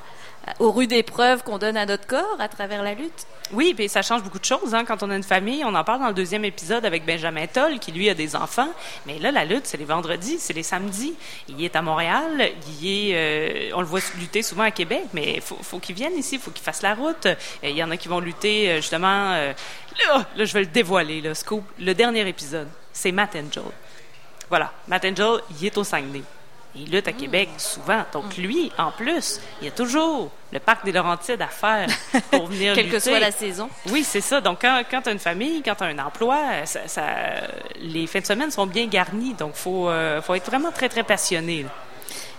aux 0.59 0.71
rudes 0.71 0.91
épreuves 0.91 1.43
qu'on 1.43 1.57
donne 1.57 1.77
à 1.77 1.85
notre 1.85 2.07
corps 2.07 2.37
à 2.39 2.47
travers 2.47 2.83
la 2.83 2.93
lutte? 2.93 3.27
Oui, 3.53 3.73
puis 3.73 3.89
ça 3.89 4.01
change 4.01 4.23
beaucoup 4.23 4.39
de 4.39 4.45
choses 4.45 4.73
hein, 4.73 4.85
quand 4.85 5.03
on 5.03 5.09
a 5.09 5.15
une 5.15 5.23
famille. 5.23 5.63
On 5.65 5.75
en 5.75 5.83
parle 5.83 5.99
dans 5.99 6.07
le 6.07 6.13
deuxième 6.13 6.45
épisode 6.45 6.85
avec 6.85 7.05
Benjamin 7.05 7.47
Toll, 7.47 7.79
qui 7.79 7.91
lui 7.91 8.09
a 8.09 8.13
des 8.13 8.35
enfants. 8.35 8.69
Mais 9.05 9.19
là, 9.19 9.31
la 9.31 9.43
lutte, 9.43 9.67
c'est 9.67 9.77
les 9.77 9.85
vendredis, 9.85 10.39
c'est 10.39 10.53
les 10.53 10.63
samedis. 10.63 11.15
Il 11.49 11.61
est 11.63 11.75
à 11.75 11.81
Montréal, 11.81 12.51
il 12.81 12.87
est, 12.87 13.69
euh, 13.71 13.75
on 13.75 13.81
le 13.81 13.85
voit 13.87 13.99
lutter 14.17 14.41
souvent 14.41 14.63
à 14.63 14.71
Québec, 14.71 15.03
mais 15.13 15.41
faut, 15.41 15.57
faut 15.61 15.79
qu'il 15.79 15.95
vienne 15.95 16.17
ici, 16.17 16.37
faut 16.37 16.51
qu'il 16.51 16.63
fasse 16.63 16.81
la 16.81 16.95
route. 16.95 17.25
Euh, 17.25 17.35
Il 17.63 17.75
y 17.75 17.83
en 17.83 17.91
a 17.91 17.97
qui 17.97 18.07
vont 18.07 18.19
lutter 18.19 18.71
euh, 18.71 18.75
justement. 18.77 19.31
là, 19.31 19.53
là, 20.35 20.45
je 20.45 20.53
vais 20.53 20.61
le 20.61 20.67
dévoiler, 20.67 21.19
le 21.21 21.33
scoop. 21.33 21.63
Le 21.77 21.93
dernier 21.93 22.27
épisode, 22.27 22.69
c'est 22.93 23.11
Matt 23.11 23.35
Angel. 23.35 23.63
Voilà, 24.49 24.71
Matt 24.87 25.03
Angel, 25.05 25.41
il 25.59 25.67
est 25.67 25.77
au 25.77 25.83
Saguenay. 25.83 26.23
Il 26.75 26.89
lutte 26.89 27.07
à 27.07 27.11
Québec 27.11 27.49
souvent. 27.57 28.03
Donc 28.13 28.37
lui, 28.37 28.71
en 28.77 28.91
plus, 28.91 29.41
il 29.61 29.65
y 29.65 29.67
a 29.67 29.71
toujours 29.71 30.31
le 30.53 30.59
parc 30.59 30.85
des 30.85 30.91
Laurentides 30.91 31.41
à 31.41 31.47
faire 31.47 31.87
pour 32.31 32.47
venir 32.49 32.73
Quelle 32.75 32.89
que 32.89 32.99
soit 32.99 33.19
la 33.19 33.31
saison. 33.31 33.69
Oui, 33.89 34.03
c'est 34.03 34.21
ça. 34.21 34.39
Donc, 34.41 34.59
quand, 34.61 34.81
quand 34.89 35.01
tu 35.01 35.09
as 35.09 35.11
une 35.11 35.19
famille, 35.19 35.61
quand 35.63 35.75
tu 35.75 35.83
as 35.83 35.87
un 35.87 35.99
emploi, 35.99 36.37
ça, 36.65 36.87
ça- 36.87 37.03
les 37.79 38.07
fins 38.07 38.19
de 38.21 38.25
semaine 38.25 38.51
sont 38.51 38.65
bien 38.67 38.87
garnies. 38.87 39.33
Donc, 39.33 39.51
il 39.55 39.59
faut, 39.61 39.89
euh, 39.89 40.21
faut 40.21 40.33
être 40.35 40.45
vraiment 40.47 40.71
très, 40.71 40.87
très 40.89 41.03
passionné. 41.03 41.63
là. 41.63 41.69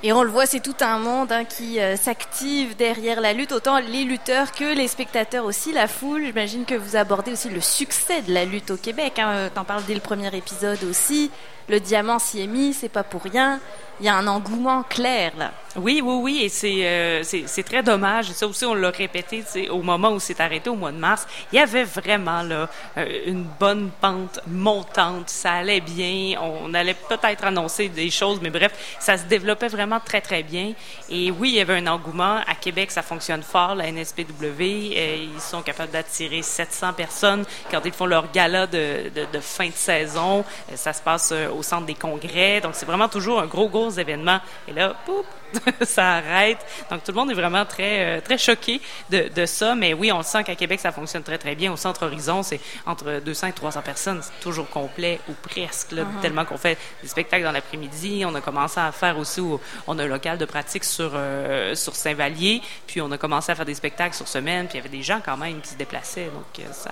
Et 0.04 0.12
on 0.12 0.24
le 0.24 0.30
voit, 0.30 0.46
c'est 0.46 0.60
tout 0.60 0.74
un 0.80 0.98
monde 0.98 1.30
hein, 1.30 1.44
qui 1.44 1.78
euh, 1.78 1.96
s'active 1.96 2.74
derrière 2.74 3.20
la 3.20 3.32
lutte, 3.32 3.52
autant 3.52 3.78
les 3.78 4.02
lutteurs 4.02 4.50
que 4.50 4.74
les 4.74 4.88
spectateurs 4.88 5.44
aussi, 5.44 5.72
la 5.72 5.86
foule. 5.86 6.24
J'imagine 6.24 6.64
que 6.64 6.74
vous 6.74 6.96
abordez 6.96 7.30
aussi 7.30 7.48
le 7.48 7.60
succès 7.60 8.20
de 8.22 8.34
la 8.34 8.44
lutte 8.44 8.72
au 8.72 8.76
Québec. 8.76 9.20
Hein. 9.20 9.48
T'en 9.54 9.62
parles 9.62 9.84
dès 9.86 9.94
le 9.94 10.00
premier 10.00 10.34
épisode 10.36 10.82
aussi. 10.82 11.30
Le 11.68 11.80
diamant 11.80 12.18
s'y 12.18 12.42
est 12.42 12.46
mis, 12.46 12.74
c'est 12.74 12.88
pas 12.88 13.04
pour 13.04 13.22
rien. 13.22 13.60
Il 14.00 14.06
y 14.06 14.08
a 14.08 14.16
un 14.16 14.26
engouement 14.26 14.82
clair 14.82 15.32
là. 15.38 15.52
Oui, 15.76 16.02
oui, 16.04 16.14
oui, 16.20 16.42
et 16.42 16.48
c'est 16.48 16.86
euh, 16.86 17.22
c'est 17.22 17.62
très 17.62 17.82
dommage. 17.82 18.32
Ça 18.32 18.46
aussi, 18.46 18.64
on 18.64 18.74
l'a 18.74 18.90
répété 18.90 19.44
au 19.70 19.80
moment 19.80 20.10
où 20.10 20.18
c'est 20.18 20.40
arrêté, 20.40 20.68
au 20.68 20.74
mois 20.74 20.92
de 20.92 20.98
mars. 20.98 21.26
Il 21.52 21.56
y 21.56 21.58
avait 21.58 21.84
vraiment 21.84 22.42
là 22.42 22.68
euh, 22.98 23.06
une 23.26 23.44
bonne 23.44 23.90
pente 24.00 24.40
montante. 24.46 25.28
Ça 25.30 25.52
allait 25.52 25.80
bien. 25.80 26.38
On 26.42 26.74
allait 26.74 26.96
peut-être 27.08 27.44
annoncer 27.44 27.88
des 27.88 28.10
choses, 28.10 28.40
mais 28.42 28.50
bref, 28.50 28.72
ça 28.98 29.16
se 29.16 29.24
développait 29.24 29.68
vraiment 29.68 29.91
très, 30.00 30.20
très 30.20 30.42
bien. 30.42 30.72
Et 31.10 31.30
oui, 31.30 31.50
il 31.50 31.54
y 31.56 31.60
avait 31.60 31.76
un 31.76 31.86
engouement. 31.86 32.38
À 32.46 32.54
Québec, 32.54 32.90
ça 32.90 33.02
fonctionne 33.02 33.42
fort, 33.42 33.74
la 33.74 33.90
NSPW. 33.90 34.60
euh, 34.60 35.26
ils 35.34 35.40
sont 35.40 35.62
capables 35.62 35.92
d'attirer 35.92 36.42
700 36.42 36.92
personnes 36.94 37.44
quand 37.70 37.80
ils 37.84 37.92
font 37.92 38.06
leur 38.06 38.30
gala 38.32 38.66
de, 38.66 39.10
de, 39.14 39.26
de 39.32 39.40
fin 39.40 39.66
de 39.68 39.72
saison. 39.74 40.44
Euh, 40.70 40.76
Ça 40.76 40.92
se 40.92 41.02
passe 41.02 41.30
euh, 41.32 41.48
au 41.50 41.62
centre 41.62 41.86
des 41.86 41.94
congrès. 41.94 42.60
Donc, 42.60 42.74
c'est 42.74 42.86
vraiment 42.86 43.08
toujours 43.08 43.40
un 43.40 43.46
gros, 43.46 43.68
gros 43.68 43.90
événement. 43.90 44.40
Et 44.68 44.72
là, 44.72 44.94
poup, 45.04 45.24
ça 45.82 46.14
arrête. 46.16 46.58
Donc, 46.90 47.04
tout 47.04 47.12
le 47.12 47.16
monde 47.16 47.30
est 47.30 47.34
vraiment 47.34 47.64
très, 47.64 48.18
euh, 48.18 48.20
très 48.20 48.38
choqué 48.38 48.80
de, 49.10 49.28
de 49.34 49.46
ça. 49.46 49.74
Mais 49.74 49.94
oui, 49.94 50.10
on 50.12 50.18
le 50.18 50.22
sent 50.24 50.44
qu'à 50.44 50.54
Québec, 50.54 50.80
ça 50.80 50.92
fonctionne 50.92 51.22
très, 51.22 51.38
très 51.38 51.54
bien. 51.54 51.72
Au 51.72 51.76
Centre 51.76 52.06
Horizon, 52.06 52.42
c'est 52.42 52.60
entre 52.86 53.20
200 53.24 53.48
et 53.48 53.52
300 53.52 53.82
personnes. 53.82 54.20
C'est 54.22 54.40
toujours 54.40 54.68
complet 54.68 55.20
ou 55.28 55.32
presque, 55.32 55.92
là, 55.92 56.02
tellement 56.20 56.44
qu'on 56.44 56.58
fait 56.58 56.78
des 57.02 57.08
spectacles 57.08 57.44
dans 57.44 57.52
l'après-midi. 57.52 58.24
On 58.26 58.34
a 58.34 58.40
commencé 58.40 58.80
à 58.80 58.92
faire 58.92 59.18
aussi, 59.18 59.40
on 59.86 59.98
a 59.98 60.02
un 60.04 60.06
local 60.06 60.38
de 60.38 60.44
pratique 60.44 60.84
sur, 60.84 61.12
euh, 61.14 61.74
sur 61.74 61.94
Saint-Vallier. 61.94 62.62
Puis, 62.86 63.00
on 63.00 63.10
a 63.12 63.18
commencé 63.18 63.52
à 63.52 63.54
faire 63.54 63.64
des 63.64 63.74
spectacles 63.74 64.14
sur 64.14 64.28
semaine. 64.28 64.66
Puis, 64.68 64.78
il 64.78 64.82
y 64.82 64.86
avait 64.86 64.96
des 64.96 65.02
gens 65.02 65.20
quand 65.24 65.36
même 65.36 65.60
qui 65.60 65.70
se 65.70 65.76
déplaçaient. 65.76 66.26
Donc, 66.32 66.58
euh, 66.64 66.72
ça, 66.72 66.90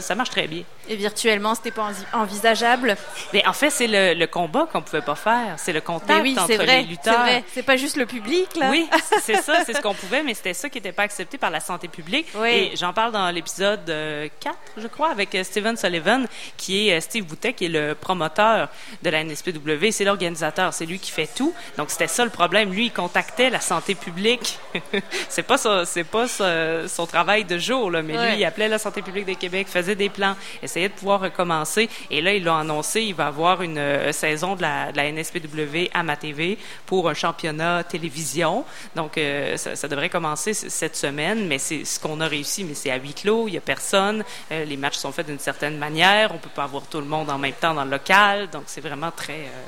ça 0.00 0.14
marche 0.14 0.30
très 0.30 0.46
bien. 0.46 0.62
Et 0.88 0.96
virtuellement, 0.96 1.54
c'était 1.54 1.70
pas 1.70 1.82
envi- 1.90 2.06
envisageable? 2.12 2.96
Mais 3.32 3.46
en 3.46 3.52
fait, 3.52 3.70
c'est 3.70 3.86
le, 3.86 4.14
le 4.14 4.26
combat 4.26 4.66
qu'on 4.72 4.82
pouvait 4.82 5.02
pas 5.02 5.14
faire. 5.14 5.54
C'est 5.56 5.72
le 5.72 5.80
contact 5.80 6.10
Mais 6.10 6.20
oui, 6.20 6.34
entre 6.38 6.46
c'est 6.46 6.56
vrai. 6.56 6.66
les 6.78 6.82
C'est 6.82 6.88
lutteurs. 6.88 7.20
vrai. 7.20 7.44
C'est 7.52 7.62
pas 7.62 7.76
juste 7.76 7.91
le 7.96 8.06
public 8.06 8.48
là. 8.56 8.70
Oui, 8.70 8.88
c'est 9.22 9.36
ça, 9.42 9.64
c'est 9.64 9.74
ce 9.74 9.80
qu'on 9.80 9.94
pouvait, 9.94 10.22
mais 10.22 10.34
c'était 10.34 10.54
ça 10.54 10.68
qui 10.68 10.78
n'était 10.78 10.92
pas 10.92 11.02
accepté 11.02 11.38
par 11.38 11.50
la 11.50 11.60
santé 11.60 11.88
publique. 11.88 12.26
Oui. 12.34 12.48
Et 12.72 12.76
j'en 12.76 12.92
parle 12.92 13.12
dans 13.12 13.30
l'épisode 13.30 13.88
euh, 13.88 14.28
4, 14.40 14.56
je 14.78 14.86
crois, 14.86 15.10
avec 15.10 15.34
euh, 15.34 15.44
Steven 15.44 15.76
Sullivan, 15.76 16.26
qui 16.56 16.88
est 16.88 16.96
euh, 16.96 17.00
Steve 17.00 17.24
Boutet, 17.24 17.52
qui 17.52 17.66
est 17.66 17.68
le 17.68 17.94
promoteur 17.94 18.68
de 19.02 19.10
la 19.10 19.24
NSPW. 19.24 19.90
C'est 19.90 20.04
l'organisateur, 20.04 20.72
c'est 20.74 20.86
lui 20.86 20.98
qui 20.98 21.10
fait 21.10 21.28
tout. 21.34 21.54
Donc 21.76 21.90
c'était 21.90 22.06
ça 22.08 22.24
le 22.24 22.30
problème. 22.30 22.72
Lui, 22.72 22.86
il 22.86 22.92
contactait 22.92 23.50
la 23.50 23.60
santé 23.60 23.94
publique. 23.94 24.58
c'est 25.28 25.42
pas 25.42 25.56
ça, 25.58 25.84
c'est 25.84 26.04
pas 26.04 26.28
ça- 26.28 26.88
son 26.88 27.06
travail 27.06 27.44
de 27.44 27.58
jour, 27.58 27.90
là, 27.90 28.02
mais 28.02 28.16
Ouais. 28.16 28.32
lui, 28.32 28.40
il 28.40 28.44
appelait 28.44 28.68
la 28.68 28.78
santé 28.78 29.02
publique 29.02 29.26
de 29.26 29.34
Québec, 29.34 29.66
faisait 29.68 29.94
des 29.94 30.08
plans, 30.08 30.36
essayait 30.62 30.88
de 30.88 30.94
pouvoir 30.94 31.20
recommencer. 31.20 31.88
Et 32.10 32.20
là, 32.20 32.34
ils 32.34 32.44
l'ont 32.44 32.56
annoncé, 32.56 33.00
il 33.02 33.14
va 33.14 33.26
avoir 33.26 33.62
une 33.62 33.78
euh, 33.78 34.12
saison 34.12 34.54
de 34.56 34.62
la, 34.62 34.92
de 34.92 34.96
la 34.96 35.10
NSPW 35.10 35.88
à 35.94 36.02
ma 36.02 36.16
TV 36.16 36.58
pour 36.86 37.08
un 37.08 37.14
championnat 37.14 37.81
format 37.82 37.84
télévision. 37.84 38.64
Donc, 38.94 39.18
euh, 39.18 39.56
ça, 39.56 39.76
ça, 39.76 39.88
devrait 39.88 40.08
commencer 40.08 40.54
cette 40.54 40.96
semaine, 40.96 41.46
mais 41.46 41.58
c'est 41.58 41.84
ce 41.84 41.98
qu'on 41.98 42.20
a 42.20 42.28
réussi, 42.28 42.64
mais 42.64 42.74
c'est 42.74 42.90
à 42.90 42.96
huis 42.96 43.14
clos, 43.14 43.48
il 43.48 43.52
n'y 43.52 43.58
a 43.58 43.60
personne. 43.60 44.24
Euh, 44.50 44.64
les 44.64 44.76
matchs 44.76 44.96
sont 44.96 45.12
faits 45.12 45.26
d'une 45.26 45.38
certaine 45.38 45.78
manière. 45.78 46.34
On 46.34 46.38
peut 46.38 46.50
pas 46.54 46.64
avoir 46.64 46.84
tout 46.84 47.00
le 47.00 47.06
monde 47.06 47.30
en 47.30 47.38
même 47.38 47.52
temps 47.52 47.74
dans 47.74 47.84
le 47.84 47.90
local. 47.90 48.48
Donc, 48.50 48.64
c'est 48.66 48.80
vraiment 48.80 49.10
très... 49.10 49.42
Euh, 49.46 49.62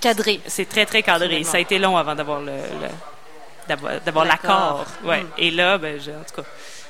cadré. 0.00 0.40
C'est 0.46 0.68
très, 0.68 0.86
très 0.86 1.02
cadré. 1.02 1.42
Ça 1.44 1.56
a 1.56 1.60
été 1.60 1.78
long 1.78 1.96
avant 1.96 2.14
d'avoir 2.14 2.40
le, 2.40 2.52
d'avoir 4.04 4.24
l'accord. 4.24 4.86
Ouais. 5.04 5.22
Mm. 5.22 5.28
Et 5.38 5.50
là, 5.50 5.78
ben, 5.78 5.98
en 5.98 6.24
tout 6.24 6.42
cas, 6.42 6.48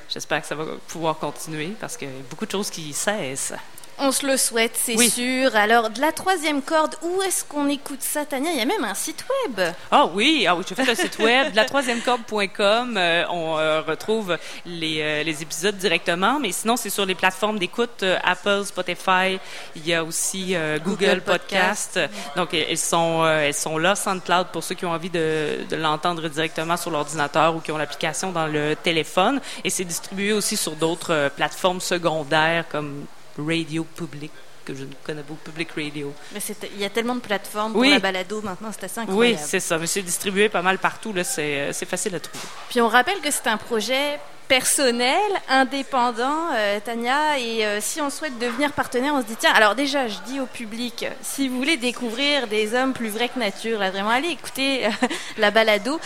j'espère 0.08 0.40
que 0.42 0.46
ça 0.46 0.54
va 0.54 0.64
pouvoir 0.88 1.18
continuer 1.18 1.72
parce 1.80 1.96
qu'il 1.96 2.08
y 2.08 2.10
a 2.10 2.22
beaucoup 2.28 2.46
de 2.46 2.52
choses 2.52 2.70
qui 2.70 2.92
cessent. 2.92 3.54
On 4.00 4.12
se 4.12 4.24
le 4.24 4.36
souhaite, 4.36 4.72
c'est 4.76 4.96
sûr. 5.08 5.56
Alors, 5.56 5.90
de 5.90 6.00
la 6.00 6.12
troisième 6.12 6.62
corde, 6.62 6.94
où 7.02 7.20
est-ce 7.22 7.44
qu'on 7.44 7.68
écoute 7.68 8.00
ça, 8.00 8.24
Tania? 8.24 8.52
Il 8.52 8.58
y 8.58 8.60
a 8.60 8.64
même 8.64 8.84
un 8.84 8.94
site 8.94 9.24
web. 9.44 9.72
Ah 9.90 10.06
oui, 10.06 10.46
ah 10.48 10.54
oui, 10.54 10.62
je 10.68 10.72
fais 10.72 10.88
un 10.88 10.94
site 10.94 11.18
web, 11.18 11.50
de 11.50 11.56
la 11.56 11.64
troisième 11.64 12.00
corde.com. 12.00 12.96
Euh, 12.96 13.24
on 13.28 13.58
euh, 13.58 13.80
retrouve 13.80 14.38
les, 14.64 15.00
euh, 15.02 15.22
les, 15.24 15.42
épisodes 15.42 15.76
directement, 15.76 16.38
mais 16.38 16.52
sinon, 16.52 16.76
c'est 16.76 16.90
sur 16.90 17.06
les 17.06 17.16
plateformes 17.16 17.58
d'écoute 17.58 18.04
Apple, 18.22 18.62
Spotify. 18.66 19.40
Il 19.74 19.84
y 19.84 19.94
a 19.94 20.04
aussi 20.04 20.54
Google, 20.84 21.20
Podcast. 21.20 21.98
Donc, 22.36 22.54
elles 22.54 22.78
sont, 22.78 23.26
elles 23.26 23.52
sont 23.52 23.78
là, 23.78 23.96
SoundCloud, 23.96 24.48
pour 24.52 24.62
ceux 24.62 24.76
qui 24.76 24.86
ont 24.86 24.92
envie 24.92 25.10
de, 25.10 25.64
de 25.68 25.76
l'entendre 25.76 26.28
directement 26.28 26.76
sur 26.76 26.92
l'ordinateur 26.92 27.56
ou 27.56 27.60
qui 27.60 27.72
ont 27.72 27.78
l'application 27.78 28.30
dans 28.30 28.46
le 28.46 28.76
téléphone. 28.76 29.40
Et 29.64 29.70
c'est 29.70 29.84
distribué 29.84 30.32
aussi 30.32 30.56
sur 30.56 30.76
d'autres 30.76 31.30
plateformes 31.34 31.80
secondaires 31.80 32.64
comme 32.70 33.06
Radio 33.38 33.84
Public 33.84 34.30
que 34.64 34.74
je 34.74 34.84
ne 34.84 34.92
connais 35.02 35.22
pas, 35.22 35.32
Public 35.44 35.70
Radio. 35.76 36.12
Mais 36.34 36.40
il 36.74 36.80
y 36.80 36.84
a 36.84 36.90
tellement 36.90 37.14
de 37.14 37.20
plateformes 37.20 37.72
pour 37.72 37.84
la 37.84 37.98
balado 37.98 38.42
maintenant, 38.42 38.70
c'est 38.70 38.84
assez 38.84 39.00
incroyable. 39.00 39.38
Oui, 39.38 39.42
c'est 39.42 39.60
ça. 39.60 39.78
Mais 39.78 39.86
c'est 39.86 40.02
distribué 40.02 40.50
pas 40.50 40.60
mal 40.60 40.78
partout, 40.78 41.14
là, 41.14 41.24
c'est 41.24 41.72
facile 41.86 42.14
à 42.16 42.20
trouver. 42.20 42.44
Puis 42.68 42.80
on 42.82 42.88
rappelle 42.88 43.20
que 43.20 43.30
c'est 43.30 43.46
un 43.46 43.56
projet 43.56 44.18
personnel, 44.48 45.20
indépendant, 45.48 46.48
euh, 46.54 46.80
Tania. 46.80 47.38
Et 47.38 47.64
euh, 47.64 47.78
si 47.80 48.00
on 48.00 48.10
souhaite 48.10 48.38
devenir 48.38 48.72
partenaire, 48.72 49.14
on 49.14 49.20
se 49.20 49.26
dit 49.26 49.36
tiens. 49.38 49.52
Alors 49.54 49.74
déjà, 49.74 50.08
je 50.08 50.16
dis 50.26 50.40
au 50.40 50.46
public, 50.46 51.06
si 51.22 51.48
vous 51.48 51.58
voulez 51.58 51.76
découvrir 51.76 52.48
des 52.48 52.74
hommes 52.74 52.94
plus 52.94 53.10
vrais 53.10 53.28
que 53.28 53.38
nature, 53.38 53.78
là 53.78 53.90
vraiment, 53.90 54.08
allez 54.08 54.30
écouter 54.30 54.86
euh, 54.86 54.90
la 55.38 55.50
balado. 55.50 56.00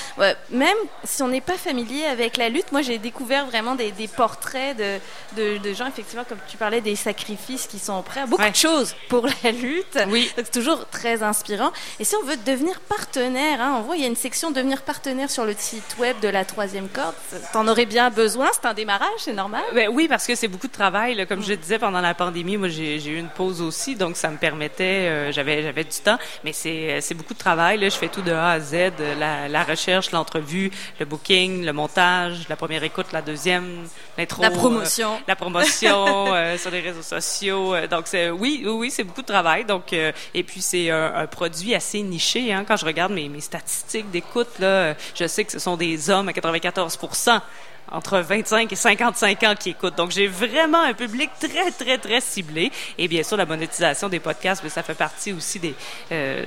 même 0.51 0.77
si 1.05 1.23
on 1.23 1.29
n'est 1.29 1.41
pas 1.41 1.57
familier 1.57 2.05
avec 2.05 2.37
la 2.37 2.49
lutte, 2.49 2.73
moi 2.73 2.83
j'ai 2.83 2.99
découvert 2.99 3.47
vraiment 3.47 3.77
des, 3.77 3.93
portraits 4.09 4.77
de, 4.77 5.59
de, 5.59 5.73
gens 5.73 5.87
effectivement, 5.87 6.25
comme 6.29 6.39
tu 6.49 6.57
parlais, 6.57 6.81
des 6.81 6.97
sacrifices 6.97 7.67
qui 7.67 7.79
sont 7.79 8.03
prêts 8.03 8.21
à 8.21 8.27
beaucoup 8.27 8.43
de 8.43 8.55
choses 8.55 8.95
pour 9.09 9.27
la 9.45 9.53
lutte. 9.53 9.99
Oui. 10.09 10.31
C'est 10.35 10.51
toujours 10.51 10.89
très 10.89 11.23
inspirant. 11.23 11.71
Et 12.01 12.05
si 12.05 12.17
on 12.17 12.25
veut 12.25 12.37
devenir 12.45 12.81
partenaire, 12.81 13.61
hein, 13.61 13.77
on 13.79 13.83
voit 13.83 13.97
il 13.97 14.03
y 14.03 14.05
a 14.05 14.09
une 14.09 14.17
section 14.17 14.51
devenir 14.51 14.83
partenaire 14.83 15.31
sur 15.31 15.45
le 15.45 15.55
site 15.57 15.97
web 15.99 16.19
de 16.21 16.29
la 16.29 16.45
troisième 16.45 16.89
corde. 16.89 17.15
T'en 17.53 17.69
aurais 17.69 17.87
bien 17.87 18.11
besoin 18.11 18.32
c'est 18.53 18.67
un 18.67 18.75
démarrage, 18.75 19.09
c'est 19.19 19.33
normal? 19.33 19.63
Ben, 19.75 19.89
oui, 19.91 20.09
parce 20.09 20.27
que 20.27 20.35
c'est 20.35 20.49
beaucoup 20.49 20.67
de 20.67 20.73
travail. 20.73 21.27
Comme 21.27 21.43
je 21.43 21.55
disais, 21.55 21.79
pendant 21.79 22.01
la 22.01 22.15
pandémie, 22.15 22.57
moi, 22.57 22.69
j'ai 22.69 23.05
eu 23.05 23.19
une 23.19 23.29
pause 23.29 23.61
aussi, 23.61 23.95
donc 23.97 24.17
ça 24.17 24.31
me 24.31 24.37
permettait, 24.37 25.09
euh, 25.09 25.33
j'avais 25.33 25.63
j'avais 25.63 25.85
du 25.85 25.99
temps, 25.99 26.19
mais 26.45 26.53
c'est 26.53 27.15
beaucoup 27.15 27.35
de 27.35 27.39
travail. 27.39 27.79
Là. 27.79 27.89
Je 27.89 27.97
fais 27.97 28.09
tout 28.09 28.23
de 28.23 28.33
A 28.33 28.51
à 28.51 28.61
Z, 28.61 28.93
la, 29.19 29.49
la 29.49 29.65
recherche, 29.65 30.11
l'entrevue, 30.11 30.71
le 30.99 31.07
booking, 31.07 31.65
le 31.65 31.73
montage, 31.73 32.49
la 32.49 32.57
première 32.57 32.83
écoute, 32.85 33.07
la 33.13 33.23
deuxième, 33.23 33.87
l'intro. 34.19 34.43
La 34.43 34.51
promotion. 34.51 35.15
Euh, 35.15 35.19
la 35.29 35.37
promotion 35.37 36.35
euh, 36.35 36.57
sur 36.59 36.71
les 36.71 36.81
réseaux 36.81 37.03
sociaux. 37.03 37.75
donc, 37.89 38.07
oui, 38.39 38.65
oui, 38.67 38.91
c'est 38.91 39.05
beaucoup 39.05 39.23
de 39.23 39.27
travail. 39.27 39.65
Donc, 39.65 39.93
et 39.93 40.43
puis, 40.43 40.61
c'est 40.61 40.91
un, 40.91 41.15
un, 41.15 41.27
produit 41.27 41.75
assez 41.75 42.01
niché. 42.03 42.53
Hein. 42.53 42.65
Quand 42.67 42.77
je 42.77 42.85
regarde 42.85 43.13
mes, 43.13 43.29
mes 43.29 43.41
statistiques 43.41 44.11
d'écoute, 44.11 44.59
là, 44.59 44.95
je 45.15 45.27
sais 45.27 45.45
que 45.45 45.53
ce 45.53 45.59
sont 45.59 45.77
des 45.77 46.11
hommes 46.11 46.29
à 46.29 46.33
94 46.33 46.99
entre 47.91 48.19
25 48.19 48.73
et 48.73 48.77
55 48.77 49.43
ans 49.43 49.55
qui 49.59 49.71
écoutent. 49.71 49.97
Donc, 49.97 50.11
j'ai 50.11 50.27
vraiment 50.27 50.83
un 50.83 50.95
public 50.95 51.31
très, 51.39 51.71
très, 51.71 51.99
très 51.99 52.21
ciblé. 52.21 52.71
Et 52.99 53.09
bien 53.09 53.23
sûr, 53.23 53.37
la 53.37 53.47
monétisation 53.47 54.09
des 54.09 54.21
podcasts, 54.21 54.63
mais 54.65 54.71
ça 54.71 54.83
fait 54.83 54.95
partie 54.95 55.33
aussi 55.33 55.59
des... 55.59 55.75
Euh, 56.11 56.47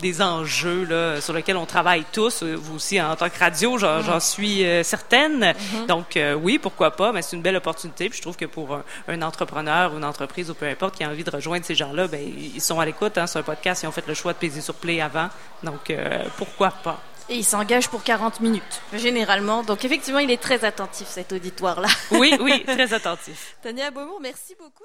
des 0.00 0.20
enjeux 0.20 0.84
là, 0.84 1.20
sur 1.20 1.32
lesquels 1.32 1.56
on 1.56 1.66
travaille 1.66 2.02
tous, 2.10 2.42
euh, 2.42 2.56
vous 2.56 2.74
aussi 2.74 3.00
en 3.00 3.14
tant 3.14 3.28
que 3.28 3.38
radio, 3.38 3.78
j'en 3.78 4.00
mm-hmm. 4.00 4.20
suis 4.20 4.64
euh, 4.64 4.82
certaine. 4.82 5.44
Mm-hmm. 5.44 5.86
Donc 5.86 6.18
oui, 6.42 6.58
pourquoi 6.58 6.90
pas, 6.96 7.12
mais 7.12 7.22
c'est 7.22 7.36
une 7.36 7.42
belle 7.42 7.54
opportunité. 7.54 8.08
Puis 8.08 8.16
je 8.16 8.22
trouve 8.22 8.36
que 8.36 8.46
pour 8.46 8.80
un, 9.06 9.22
entrepreneur 9.22 9.92
ou 9.92 9.98
une 9.98 10.04
entreprise 10.04 10.50
ou 10.50 10.54
peu 10.54 10.66
importe 10.66 10.96
qui 10.96 11.04
a 11.04 11.08
envie 11.08 11.22
de 11.22 11.30
rejoindre 11.30 11.64
ces 11.64 11.76
gens-là, 11.76 12.08
ben 12.08 12.20
ils 12.20 12.60
sont 12.60 12.80
à 12.80 12.84
l'écoute. 12.84 13.16
Hein, 13.16 13.28
sur 13.28 13.38
un 13.38 13.44
podcast, 13.44 13.84
ils 13.84 13.86
ont 13.86 13.92
fait 13.92 14.06
le 14.08 14.14
choix 14.14 14.32
de 14.32 14.38
peser 14.38 14.60
sur 14.60 14.74
play 14.74 15.00
avant. 15.00 15.28
Donc 15.62 15.92
pourquoi 16.36 16.70
pas. 16.70 17.00
Et 17.28 17.36
il 17.36 17.44
s'engage 17.44 17.88
pour 17.88 18.02
40 18.02 18.40
minutes, 18.40 18.82
généralement. 18.92 19.62
Donc 19.62 19.84
effectivement, 19.84 20.18
il 20.18 20.30
est 20.30 20.40
très 20.40 20.64
attentif, 20.64 21.08
cet 21.08 21.32
auditoire-là. 21.32 21.88
Oui, 22.12 22.36
oui, 22.40 22.62
très 22.66 22.92
attentif. 22.92 23.56
Tania 23.62 23.90
Beaumont, 23.90 24.18
merci 24.20 24.54
beaucoup. 24.58 24.84